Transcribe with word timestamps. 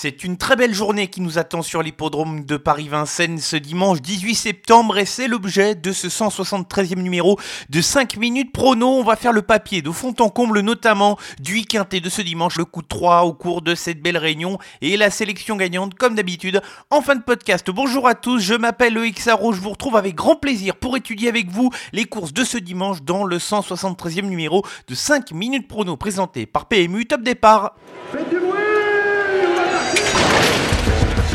C'est 0.00 0.22
une 0.22 0.36
très 0.36 0.54
belle 0.54 0.74
journée 0.74 1.08
qui 1.08 1.20
nous 1.20 1.38
attend 1.38 1.60
sur 1.60 1.82
l'hippodrome 1.82 2.44
de 2.44 2.56
Paris-Vincennes 2.56 3.40
ce 3.40 3.56
dimanche 3.56 4.00
18 4.00 4.36
septembre 4.36 4.96
et 4.96 5.04
c'est 5.04 5.26
l'objet 5.26 5.74
de 5.74 5.90
ce 5.90 6.06
173e 6.06 7.02
numéro 7.02 7.36
de 7.68 7.80
5 7.80 8.16
minutes 8.16 8.52
prono. 8.52 8.86
On 8.86 9.02
va 9.02 9.16
faire 9.16 9.32
le 9.32 9.42
papier 9.42 9.82
de 9.82 9.90
fond 9.90 10.14
en 10.20 10.28
comble 10.28 10.60
notamment 10.60 11.18
du 11.40 11.62
quintet 11.62 11.98
de 11.98 12.08
ce 12.08 12.22
dimanche, 12.22 12.58
le 12.58 12.64
coup 12.64 12.82
de 12.82 12.86
3 12.86 13.24
au 13.24 13.32
cours 13.32 13.60
de 13.60 13.74
cette 13.74 14.00
belle 14.00 14.18
réunion 14.18 14.58
et 14.82 14.96
la 14.96 15.10
sélection 15.10 15.56
gagnante 15.56 15.94
comme 15.94 16.14
d'habitude 16.14 16.62
en 16.90 17.02
fin 17.02 17.16
de 17.16 17.22
podcast. 17.22 17.68
Bonjour 17.68 18.06
à 18.06 18.14
tous, 18.14 18.38
je 18.38 18.54
m'appelle 18.54 18.94
Loïc 18.94 19.18
Sarro, 19.18 19.52
je 19.52 19.60
vous 19.60 19.70
retrouve 19.70 19.96
avec 19.96 20.14
grand 20.14 20.36
plaisir 20.36 20.76
pour 20.76 20.96
étudier 20.96 21.28
avec 21.28 21.50
vous 21.50 21.72
les 21.92 22.04
courses 22.04 22.32
de 22.32 22.44
ce 22.44 22.58
dimanche 22.58 23.02
dans 23.02 23.24
le 23.24 23.38
173e 23.38 24.28
numéro 24.28 24.64
de 24.86 24.94
5 24.94 25.32
minutes 25.32 25.66
prono 25.66 25.96
présenté 25.96 26.46
par 26.46 26.66
PMU. 26.66 27.04
Top 27.06 27.22
départ 27.22 27.74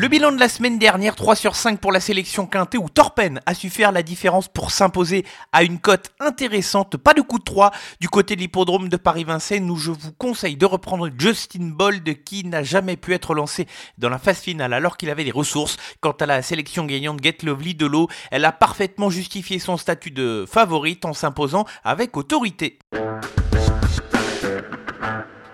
Le 0.00 0.08
bilan 0.08 0.32
de 0.32 0.40
la 0.40 0.48
semaine 0.48 0.78
dernière, 0.78 1.14
3 1.14 1.36
sur 1.36 1.54
5 1.54 1.78
pour 1.78 1.92
la 1.92 2.00
sélection 2.00 2.46
quintée 2.46 2.78
où 2.78 2.88
Torpen 2.88 3.42
a 3.44 3.52
su 3.52 3.68
faire 3.68 3.92
la 3.92 4.02
différence 4.02 4.48
pour 4.48 4.70
s'imposer 4.70 5.26
à 5.52 5.62
une 5.62 5.78
cote 5.78 6.08
intéressante. 6.20 6.96
Pas 6.96 7.12
de 7.12 7.20
coup 7.20 7.38
de 7.38 7.44
3 7.44 7.70
du 8.00 8.08
côté 8.08 8.34
de 8.34 8.40
l'hippodrome 8.40 8.88
de 8.88 8.96
Paris-Vincennes 8.96 9.70
où 9.70 9.76
je 9.76 9.90
vous 9.90 10.12
conseille 10.12 10.56
de 10.56 10.64
reprendre 10.64 11.10
Justin 11.18 11.72
Bold 11.74 12.24
qui 12.24 12.46
n'a 12.46 12.62
jamais 12.62 12.96
pu 12.96 13.12
être 13.12 13.34
lancé 13.34 13.66
dans 13.98 14.08
la 14.08 14.18
phase 14.18 14.38
finale 14.38 14.72
alors 14.72 14.96
qu'il 14.96 15.10
avait 15.10 15.22
les 15.22 15.32
ressources. 15.32 15.76
Quant 16.00 16.12
à 16.12 16.24
la 16.24 16.40
sélection 16.40 16.86
gagnante 16.86 17.22
Get 17.22 17.36
Lovely 17.42 17.74
de 17.74 17.84
l'eau, 17.84 18.08
elle 18.30 18.46
a 18.46 18.52
parfaitement 18.52 19.10
justifié 19.10 19.58
son 19.58 19.76
statut 19.76 20.12
de 20.12 20.46
favorite 20.50 21.04
en 21.04 21.12
s'imposant 21.12 21.66
avec 21.84 22.16
autorité. 22.16 22.78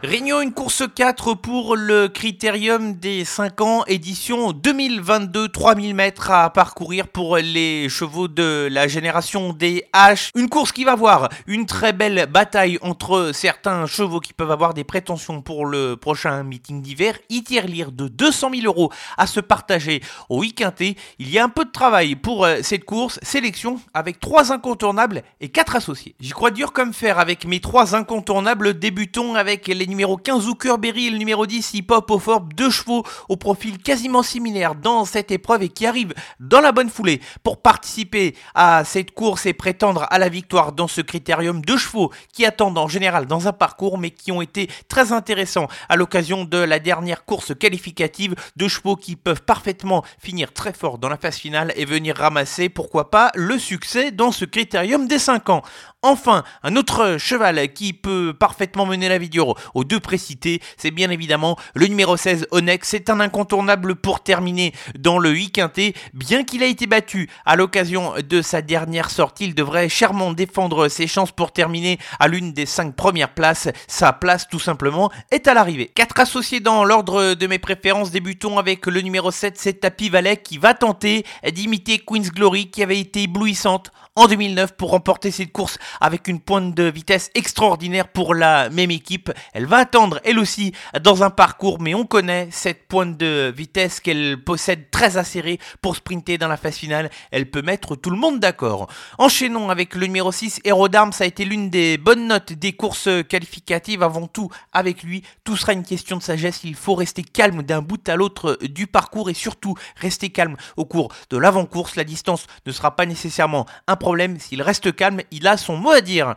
Réunion 0.07 0.41
une 0.41 0.53
course 0.53 0.85
4 0.95 1.35
pour 1.35 1.75
le 1.75 2.07
critérium 2.07 2.95
des 2.95 3.25
5 3.25 3.61
ans, 3.61 3.85
édition 3.89 4.53
2022, 4.53 5.49
3000 5.49 5.97
mètres 5.97 6.31
à 6.31 6.49
parcourir 6.51 7.09
pour 7.09 7.39
les 7.39 7.89
chevaux 7.89 8.29
de 8.29 8.69
la 8.71 8.87
génération 8.87 9.53
des 9.53 9.85
H. 9.93 10.31
Une 10.37 10.49
course 10.49 10.71
qui 10.71 10.85
va 10.85 10.95
voir 10.95 11.29
une 11.49 11.67
très 11.67 11.93
belle 11.93 12.29
bataille 12.31 12.79
entre 12.83 13.33
certains 13.35 13.87
chevaux 13.87 14.21
qui 14.21 14.33
peuvent 14.33 14.53
avoir 14.53 14.75
des 14.75 14.85
prétentions 14.85 15.43
pour 15.43 15.67
le 15.67 15.97
prochain 15.97 16.45
meeting 16.45 16.83
d'hiver. 16.83 17.19
lire 17.67 17.91
de 17.91 18.07
200 18.07 18.51
000 18.55 18.67
euros 18.67 18.93
à 19.19 19.27
se 19.27 19.41
partager 19.41 20.05
au 20.29 20.39
week-end. 20.39 20.71
Il 21.19 21.31
y 21.31 21.41
a 21.41 21.43
un 21.43 21.49
peu 21.49 21.65
de 21.65 21.73
travail 21.73 22.15
pour 22.15 22.45
euh, 22.45 22.59
cette 22.63 22.85
course, 22.85 23.19
sélection 23.23 23.81
avec 23.93 24.21
3 24.21 24.53
incontournables 24.53 25.25
et 25.41 25.49
4 25.49 25.75
associés. 25.75 26.15
J'y 26.21 26.31
crois 26.31 26.53
dur 26.53 26.73
comme 26.73 26.93
fer 26.93 27.19
avec 27.19 27.45
mes 27.45 27.59
3 27.59 27.97
incontournables, 27.97 28.79
débutons 28.79 29.35
avec 29.35 29.67
les 29.67 29.96
numéro 29.97 30.19
15 30.19 30.47
Berry 30.79 31.07
et 31.07 31.11
le 31.11 31.17
numéro 31.17 31.47
10 31.47 31.73
Hip 31.73 31.87
Hop 31.89 32.11
au 32.11 32.19
Forbes, 32.19 32.53
deux 32.53 32.69
chevaux 32.69 33.03
au 33.31 33.37
profil 33.37 33.79
quasiment 33.79 34.23
similaire 34.23 34.75
dans 34.75 35.07
cette 35.07 35.31
épreuve 35.31 35.63
et 35.63 35.71
qui 35.71 35.87
arrivent 35.87 36.13
dans 36.39 36.61
la 36.61 36.71
bonne 36.71 36.91
foulée 36.91 37.23
pour 37.43 37.63
participer 37.63 38.37
à 38.55 38.85
cette 38.85 39.13
course 39.13 39.47
et 39.47 39.55
prétendre 39.55 40.07
à 40.11 40.19
la 40.19 40.29
victoire 40.29 40.73
dans 40.73 40.87
ce 40.87 41.01
critérium. 41.01 41.63
Deux 41.63 41.79
chevaux 41.79 42.13
qui 42.31 42.45
attendent 42.45 42.77
en 42.77 42.89
général 42.89 43.25
dans 43.25 43.49
un 43.49 43.55
parcours 43.55 43.97
mais 43.97 44.11
qui 44.11 44.33
ont 44.33 44.43
été 44.43 44.69
très 44.89 45.13
intéressants 45.13 45.69
à 45.89 45.97
l'occasion 45.97 46.45
de 46.45 46.59
la 46.59 46.79
dernière 46.79 47.25
course 47.25 47.55
qualificative. 47.55 48.35
Deux 48.57 48.69
chevaux 48.69 48.97
qui 48.97 49.17
peuvent 49.17 49.45
parfaitement 49.45 50.05
finir 50.19 50.53
très 50.53 50.75
fort 50.75 50.99
dans 50.99 51.09
la 51.09 51.17
phase 51.17 51.37
finale 51.37 51.73
et 51.75 51.87
venir 51.87 52.17
ramasser, 52.17 52.69
pourquoi 52.69 53.11
pas, 53.11 53.31
le 53.35 53.59
succès 53.59 54.11
dans 54.11 54.31
ce 54.31 54.45
critérium 54.45 55.09
des 55.09 55.19
5 55.19 55.49
ans. 55.49 55.63
Enfin, 56.09 56.45
un 56.63 56.77
autre 56.77 57.17
cheval 57.19 57.73
qui 57.73 57.93
peut 57.93 58.33
parfaitement 58.33 58.87
mener 58.87 59.09
la 59.09 59.19
vidéo 59.19 59.57
aux 59.75 59.83
deux 59.83 59.99
précités, 59.99 60.63
c'est 60.77 60.93
bien 60.93 61.11
évidemment 61.11 61.59
le 61.75 61.89
numéro 61.89 62.17
16 62.17 62.47
Onex. 62.53 62.89
C'est 62.89 63.11
un 63.11 63.19
incontournable 63.19 63.97
pour 63.97 64.23
terminer 64.23 64.73
dans 64.97 65.19
le 65.19 65.31
8 65.31 65.51
quintet. 65.51 65.95
Bien 66.15 66.45
qu'il 66.45 66.63
a 66.63 66.67
été 66.67 66.87
battu 66.87 67.29
à 67.45 67.57
l'occasion 67.57 68.13
de 68.25 68.41
sa 68.41 68.63
dernière 68.63 69.11
sortie, 69.11 69.47
il 69.47 69.57
devrait 69.57 69.89
chèrement 69.89 70.33
défendre 70.33 70.87
ses 70.87 71.09
chances 71.09 71.33
pour 71.33 71.51
terminer 71.51 71.99
à 72.21 72.29
l'une 72.29 72.53
des 72.53 72.67
5 72.67 72.95
premières 72.95 73.35
places. 73.35 73.69
Sa 73.89 74.13
place 74.13 74.47
tout 74.49 74.61
simplement 74.61 75.11
est 75.33 75.49
à 75.49 75.55
l'arrivée. 75.55 75.91
Quatre 75.93 76.21
associés 76.21 76.61
dans 76.61 76.85
l'ordre 76.85 77.35
de 77.35 77.47
mes 77.49 77.59
préférences. 77.59 78.13
Débutons 78.13 78.61
avec 78.61 78.87
le 78.87 79.01
numéro 79.01 79.33
7, 79.33 79.59
c'est 79.59 79.81
Tapi 79.81 80.09
Valet 80.09 80.37
qui 80.37 80.59
va 80.59 80.73
tenter 80.73 81.27
d'imiter 81.53 81.99
Queen's 81.99 82.31
Glory 82.31 82.71
qui 82.71 82.85
avait 82.85 83.01
été 83.01 83.25
éblouissante 83.25 83.91
en 84.17 84.27
2009 84.27 84.73
pour 84.73 84.91
remporter 84.91 85.31
cette 85.31 85.53
course 85.53 85.79
avec 86.01 86.27
une 86.27 86.41
pointe 86.41 86.75
de 86.75 86.85
vitesse 86.85 87.31
extraordinaire 87.35 88.09
pour 88.09 88.35
la 88.35 88.71
même 88.71 88.91
équipe. 88.91 89.31
Elle 89.53 89.67
va 89.67 89.77
attendre 89.77 90.21
elle 90.25 90.39
aussi 90.39 90.73
dans 91.03 91.23
un 91.23 91.31
parcours, 91.31 91.81
mais 91.81 91.95
on 91.95 92.07
connaît 92.07 92.49
cette 92.51 92.89
pointe 92.89 93.17
de 93.19 93.53
vitesse 93.55 94.01
qu'elle 94.01 94.43
possède 94.43 94.91
très 94.91 95.19
acérée 95.19 95.61
pour 95.83 95.97
sprinter 95.97 96.39
dans 96.39 96.49
la 96.49 96.57
phase 96.57 96.77
finale. 96.77 97.11
Elle 97.31 97.51
peut 97.51 97.63
mettre 97.63 97.95
tout 97.95 98.11
le 98.11 98.17
monde 98.17 98.41
d'accord. 98.41 98.89
Enchaînons 99.19 99.69
avec 99.69 99.95
le 99.95 100.07
numéro 100.07 100.33
6, 100.33 100.61
Aerodarm. 100.65 101.13
Ça 101.13 101.25
a 101.25 101.27
été 101.27 101.45
l'une 101.45 101.69
des 101.69 101.99
bonnes 101.99 102.27
notes 102.27 102.55
des 102.55 102.73
courses 102.73 103.09
qualificatives. 103.29 104.03
Avant 104.03 104.27
tout, 104.27 104.51
avec 104.73 105.03
lui, 105.03 105.23
tout 105.45 105.57
sera 105.57 105.75
une 105.75 105.85
question 105.85 106.17
de 106.17 106.23
sagesse. 106.23 106.61
Il 106.65 106.75
faut 106.75 106.95
rester 106.95 107.23
calme 107.23 107.63
d'un 107.63 107.83
bout 107.83 108.09
à 108.09 108.17
l'autre 108.17 108.59
du 108.63 108.87
parcours 108.87 109.29
et 109.29 109.35
surtout 109.35 109.75
rester 109.97 110.31
calme 110.31 110.57
au 110.77 110.87
cours 110.87 111.13
de 111.29 111.37
l'avant-course. 111.37 111.97
La 111.97 112.05
distance 112.05 112.47
ne 112.65 112.73
sera 112.73 112.97
pas 112.97 113.05
nécessairement 113.05 113.67
un 113.87 113.97
s'il 114.39 114.63
reste 114.63 114.95
calme, 114.95 115.21
il 115.31 115.47
a 115.47 115.57
son 115.57 115.77
mot 115.77 115.91
à 115.91 116.01
dire. 116.01 116.35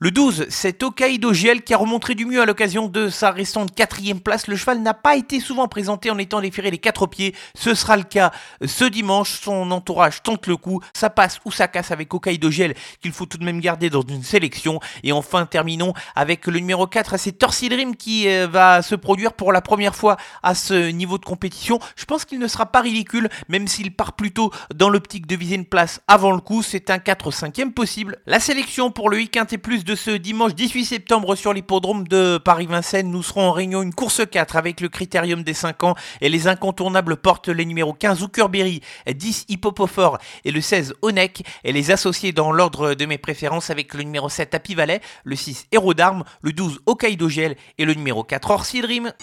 Le 0.00 0.12
12, 0.12 0.46
c'est 0.48 0.84
Okaido 0.84 1.32
Giel 1.32 1.62
qui 1.62 1.74
a 1.74 1.76
remontré 1.76 2.14
du 2.14 2.24
mieux 2.24 2.40
à 2.40 2.46
l'occasion 2.46 2.86
de 2.86 3.08
sa 3.08 3.32
récente 3.32 3.74
quatrième 3.74 4.20
place. 4.20 4.46
Le 4.46 4.54
cheval 4.54 4.80
n'a 4.80 4.94
pas 4.94 5.16
été 5.16 5.40
souvent 5.40 5.66
présenté 5.66 6.08
en 6.12 6.18
étant 6.18 6.40
déféré 6.40 6.70
les 6.70 6.78
quatre 6.78 7.08
pieds. 7.08 7.34
Ce 7.56 7.74
sera 7.74 7.96
le 7.96 8.04
cas 8.04 8.30
ce 8.64 8.84
dimanche. 8.84 9.40
Son 9.40 9.72
entourage 9.72 10.22
tente 10.22 10.46
le 10.46 10.56
coup. 10.56 10.80
Ça 10.94 11.10
passe 11.10 11.40
ou 11.44 11.50
ça 11.50 11.66
casse 11.66 11.90
avec 11.90 12.14
Okaido 12.14 12.48
Giel 12.48 12.74
qu'il 13.02 13.10
faut 13.10 13.26
tout 13.26 13.38
de 13.38 13.44
même 13.44 13.58
garder 13.58 13.90
dans 13.90 14.02
une 14.02 14.22
sélection. 14.22 14.78
Et 15.02 15.10
enfin, 15.10 15.46
terminons 15.46 15.94
avec 16.14 16.46
le 16.46 16.60
numéro 16.60 16.86
4, 16.86 17.18
c'est 17.18 17.36
Dream 17.68 17.96
qui 17.96 18.28
euh, 18.28 18.46
va 18.46 18.82
se 18.82 18.94
produire 18.94 19.32
pour 19.32 19.50
la 19.52 19.62
première 19.62 19.96
fois 19.96 20.16
à 20.44 20.54
ce 20.54 20.90
niveau 20.90 21.18
de 21.18 21.24
compétition. 21.24 21.80
Je 21.96 22.04
pense 22.04 22.24
qu'il 22.24 22.38
ne 22.38 22.46
sera 22.46 22.66
pas 22.66 22.82
ridicule, 22.82 23.28
même 23.48 23.66
s'il 23.66 23.92
part 23.92 24.12
plutôt 24.12 24.52
dans 24.72 24.90
l'optique 24.90 25.26
de 25.26 25.34
viser 25.34 25.56
une 25.56 25.66
place 25.66 26.00
avant 26.06 26.30
le 26.30 26.40
coup. 26.40 26.62
C'est 26.62 26.88
un 26.90 26.98
4-5e 26.98 27.72
possible. 27.72 28.18
La 28.26 28.38
sélection 28.38 28.92
pour 28.92 29.10
le 29.10 29.16
week-end 29.16 29.46
est 29.50 29.58
plus 29.58 29.87
de 29.88 29.94
ce 29.94 30.10
dimanche 30.10 30.54
18 30.54 30.84
septembre 30.84 31.34
sur 31.34 31.54
l'hippodrome 31.54 32.06
de 32.06 32.36
Paris-Vincennes. 32.36 33.10
Nous 33.10 33.22
serons 33.22 33.48
en 33.48 33.52
réunion 33.52 33.80
une 33.80 33.94
course 33.94 34.20
4 34.30 34.56
avec 34.56 34.82
le 34.82 34.90
critérium 34.90 35.42
des 35.42 35.54
5 35.54 35.82
ans 35.82 35.94
et 36.20 36.28
les 36.28 36.46
incontournables 36.46 37.16
portent 37.16 37.48
les 37.48 37.64
numéros 37.64 37.94
15 37.94 38.18
Zuckerberry, 38.18 38.82
10 39.10 39.46
Hippopophore 39.48 40.18
et 40.44 40.50
le 40.50 40.60
16 40.60 40.92
Onek 41.00 41.42
et 41.64 41.72
les 41.72 41.90
associés 41.90 42.32
dans 42.32 42.52
l'ordre 42.52 42.92
de 42.92 43.06
mes 43.06 43.16
préférences 43.16 43.70
avec 43.70 43.94
le 43.94 44.02
numéro 44.02 44.28
7 44.28 44.52
Happy 44.52 44.74
Valley, 44.74 45.00
le 45.24 45.36
6 45.36 45.68
Héros 45.72 45.94
d'Armes, 45.94 46.24
le 46.42 46.52
12 46.52 46.80
Hokkaido 46.84 47.30
Gel 47.30 47.56
et 47.78 47.86
le 47.86 47.94
numéro 47.94 48.24
4 48.24 48.50
Orsi 48.50 48.82
Dream. 48.82 49.14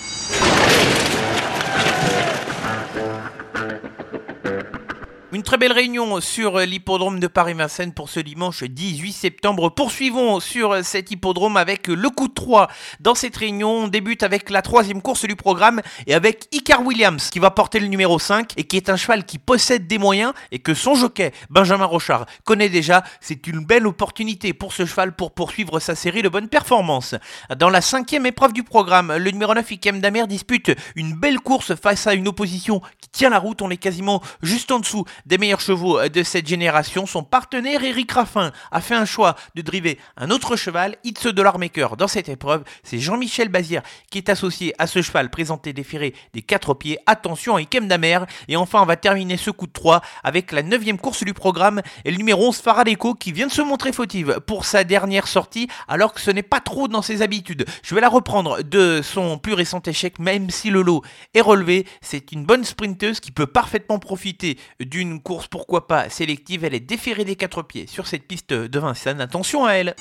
Très 5.45 5.57
belle 5.57 5.73
réunion 5.73 6.19
sur 6.21 6.57
l'hippodrome 6.57 7.19
de 7.19 7.27
Paris-Vincennes 7.27 7.93
pour 7.93 8.09
ce 8.09 8.19
dimanche 8.19 8.63
18 8.63 9.13
septembre. 9.13 9.69
Poursuivons 9.69 10.39
sur 10.39 10.83
cet 10.83 11.11
hippodrome 11.11 11.55
avec 11.55 11.87
le 11.87 12.09
coup 12.09 12.27
de 12.27 12.33
3. 12.33 12.67
Dans 12.99 13.13
cette 13.13 13.37
réunion, 13.37 13.69
on 13.69 13.87
débute 13.87 14.23
avec 14.23 14.49
la 14.49 14.63
troisième 14.63 15.03
course 15.03 15.25
du 15.25 15.35
programme 15.35 15.81
et 16.07 16.15
avec 16.15 16.47
Icar 16.51 16.83
Williams 16.83 17.29
qui 17.29 17.37
va 17.37 17.51
porter 17.51 17.79
le 17.79 17.85
numéro 17.85 18.17
5 18.17 18.53
et 18.57 18.63
qui 18.63 18.75
est 18.75 18.89
un 18.89 18.95
cheval 18.95 19.23
qui 19.23 19.37
possède 19.37 19.85
des 19.85 19.99
moyens 19.99 20.33
et 20.51 20.57
que 20.57 20.73
son 20.73 20.95
jockey, 20.95 21.31
Benjamin 21.51 21.85
Rochard, 21.85 22.25
connaît 22.43 22.69
déjà. 22.69 23.03
C'est 23.21 23.45
une 23.45 23.63
belle 23.63 23.85
opportunité 23.85 24.51
pour 24.53 24.73
ce 24.73 24.87
cheval 24.87 25.15
pour 25.15 25.31
poursuivre 25.31 25.79
sa 25.79 25.93
série 25.93 26.23
de 26.23 26.29
bonnes 26.29 26.49
performances. 26.49 27.13
Dans 27.55 27.69
la 27.69 27.81
cinquième 27.81 28.25
épreuve 28.25 28.53
du 28.53 28.63
programme, 28.63 29.15
le 29.15 29.29
numéro 29.29 29.53
9 29.53 29.69
Ikem 29.69 30.01
Damer 30.01 30.25
dispute 30.25 30.71
une 30.95 31.13
belle 31.13 31.39
course 31.39 31.75
face 31.75 32.07
à 32.07 32.15
une 32.15 32.27
opposition 32.27 32.81
qui 32.99 33.09
tient 33.11 33.29
la 33.29 33.37
route. 33.37 33.61
On 33.61 33.69
est 33.69 33.77
quasiment 33.77 34.23
juste 34.41 34.71
en 34.71 34.79
dessous 34.79 35.05
des 35.27 35.34
meilleurs 35.37 35.61
chevaux 35.61 36.07
de 36.07 36.23
cette 36.23 36.47
génération. 36.47 37.05
Son 37.05 37.23
partenaire 37.23 37.83
Eric 37.83 38.11
Raffin 38.11 38.51
a 38.71 38.81
fait 38.81 38.95
un 38.95 39.05
choix 39.05 39.35
de 39.55 39.61
driver 39.61 39.97
un 40.17 40.29
autre 40.29 40.55
cheval, 40.55 40.95
It's 41.03 41.27
Dollar 41.27 41.59
Maker. 41.59 41.97
Dans 41.97 42.07
cette 42.07 42.29
épreuve, 42.29 42.63
c'est 42.83 42.99
Jean-Michel 42.99 43.49
Bazir 43.49 43.81
qui 44.09 44.17
est 44.17 44.29
associé 44.29 44.73
à 44.77 44.87
ce 44.87 45.01
cheval 45.01 45.29
présenté 45.29 45.73
déféré 45.73 46.13
des 46.33 46.41
quatre 46.41 46.73
pieds. 46.73 46.97
Attention 47.05 47.55
à 47.55 47.61
Ikem 47.61 47.87
Damer. 47.87 48.25
Et 48.47 48.55
enfin, 48.55 48.81
on 48.81 48.85
va 48.85 48.95
terminer 48.95 49.37
ce 49.37 49.51
coup 49.51 49.67
de 49.67 49.71
3 49.71 50.01
avec 50.23 50.51
la 50.51 50.63
neuvième 50.63 50.97
course 50.97 51.23
du 51.23 51.33
programme 51.33 51.81
et 52.03 52.11
le 52.11 52.17
numéro 52.17 52.47
11 52.47 52.57
Faradeco 52.57 53.13
qui 53.13 53.31
vient 53.31 53.47
de 53.47 53.51
se 53.51 53.61
montrer 53.61 53.91
fautive 53.91 54.39
pour 54.45 54.65
sa 54.65 54.83
dernière 54.83 55.27
sortie 55.27 55.67
alors 55.87 56.13
que 56.13 56.21
ce 56.21 56.31
n'est 56.31 56.43
pas 56.43 56.59
trop 56.59 56.87
dans 56.87 57.01
ses 57.01 57.21
habitudes. 57.21 57.65
Je 57.83 57.95
vais 57.95 58.01
la 58.01 58.09
reprendre 58.09 58.63
de 58.63 59.01
son 59.03 59.37
plus 59.37 59.53
récent 59.53 59.81
échec 59.85 60.19
même 60.19 60.49
si 60.49 60.69
le 60.69 60.81
lot 60.81 61.01
est 61.33 61.41
relevé. 61.41 61.85
C'est 62.01 62.31
une 62.31 62.45
bonne 62.45 62.63
sprinteuse 62.63 63.19
qui 63.19 63.31
peut 63.31 63.47
parfaitement 63.47 63.99
profiter 63.99 64.57
d'une 64.79 65.21
course 65.25 65.47
pourquoi 65.47 65.87
pas 65.87 66.07
sélective. 66.09 66.63
Elle 66.63 66.75
est 66.75 66.79
déférée 66.79 67.25
des 67.25 67.35
quatre 67.35 67.63
pieds 67.63 67.87
sur 67.87 68.07
cette 68.07 68.27
piste 68.27 68.53
de 68.53 68.79
Vincennes. 68.79 69.19
Attention 69.19 69.65
à 69.65 69.73
elle. 69.73 69.95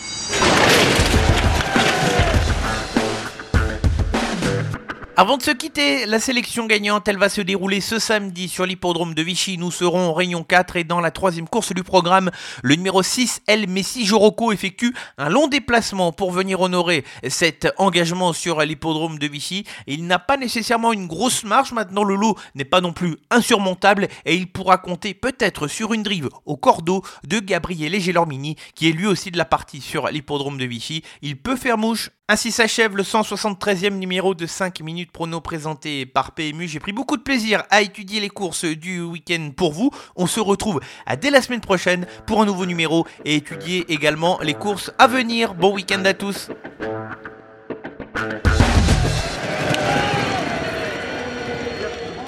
Avant 5.16 5.36
de 5.36 5.42
se 5.44 5.52
quitter, 5.52 6.06
la 6.06 6.18
sélection 6.18 6.66
gagnante, 6.66 7.06
elle 7.06 7.18
va 7.18 7.28
se 7.28 7.40
dérouler 7.40 7.80
ce 7.80 8.00
samedi 8.00 8.48
sur 8.48 8.66
l'hippodrome 8.66 9.14
de 9.14 9.22
Vichy. 9.22 9.58
Nous 9.58 9.70
serons 9.70 10.08
en 10.08 10.12
Réunion 10.12 10.42
4 10.42 10.74
et 10.74 10.82
dans 10.82 11.00
la 11.00 11.12
troisième 11.12 11.48
course 11.48 11.72
du 11.72 11.84
programme, 11.84 12.32
le 12.64 12.74
numéro 12.74 13.00
6, 13.00 13.42
El 13.46 13.68
Messi 13.68 14.04
Joroco, 14.04 14.50
effectue 14.50 14.92
un 15.16 15.28
long 15.28 15.46
déplacement 15.46 16.10
pour 16.10 16.32
venir 16.32 16.60
honorer 16.60 17.04
cet 17.28 17.72
engagement 17.78 18.32
sur 18.32 18.60
l'hippodrome 18.62 19.20
de 19.20 19.28
Vichy. 19.28 19.62
Il 19.86 20.08
n'a 20.08 20.18
pas 20.18 20.36
nécessairement 20.36 20.92
une 20.92 21.06
grosse 21.06 21.44
marche, 21.44 21.70
maintenant 21.70 22.02
le 22.02 22.16
lot 22.16 22.36
n'est 22.56 22.64
pas 22.64 22.80
non 22.80 22.92
plus 22.92 23.16
insurmontable 23.30 24.08
et 24.24 24.34
il 24.34 24.50
pourra 24.50 24.78
compter 24.78 25.14
peut-être 25.14 25.68
sur 25.68 25.94
une 25.94 26.02
drive 26.02 26.28
au 26.44 26.56
cordeau 26.56 27.04
de 27.24 27.38
Gabriele 27.38 28.00
Gelormini 28.00 28.56
qui 28.74 28.88
est 28.88 28.92
lui 28.92 29.06
aussi 29.06 29.30
de 29.30 29.38
la 29.38 29.44
partie 29.44 29.80
sur 29.80 30.08
l'hippodrome 30.08 30.58
de 30.58 30.64
Vichy. 30.64 31.04
Il 31.22 31.36
peut 31.36 31.56
faire 31.56 31.78
mouche 31.78 32.10
ainsi 32.26 32.52
s'achève 32.52 32.96
le 32.96 33.02
173e 33.02 33.90
numéro 33.90 34.34
de 34.34 34.46
5 34.46 34.80
minutes 34.80 35.03
prono 35.12 35.40
présenté 35.40 36.06
par 36.06 36.32
PMU. 36.32 36.68
J'ai 36.68 36.80
pris 36.80 36.92
beaucoup 36.92 37.16
de 37.16 37.22
plaisir 37.22 37.64
à 37.70 37.82
étudier 37.82 38.20
les 38.20 38.28
courses 38.28 38.64
du 38.64 39.00
week-end 39.00 39.50
pour 39.56 39.72
vous. 39.72 39.90
On 40.16 40.26
se 40.26 40.40
retrouve 40.40 40.80
dès 41.20 41.30
la 41.30 41.42
semaine 41.42 41.60
prochaine 41.60 42.06
pour 42.26 42.42
un 42.42 42.46
nouveau 42.46 42.66
numéro 42.66 43.06
et 43.24 43.36
étudier 43.36 43.84
également 43.88 44.38
les 44.42 44.54
courses 44.54 44.92
à 44.98 45.06
venir. 45.06 45.54
Bon 45.54 45.72
week-end 45.74 46.04
à 46.04 46.14
tous. 46.14 46.50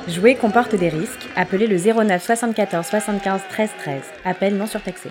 Jouer 0.09 0.37
comporte 0.37 0.75
des 0.75 0.89
risques. 0.89 1.27
Appelez 1.35 1.67
le 1.67 1.77
09 1.79 2.25
74 2.25 2.87
75 2.87 3.41
13 3.51 3.71
13. 3.79 4.03
Appel 4.25 4.57
non 4.57 4.67
surtaxé. 4.67 5.11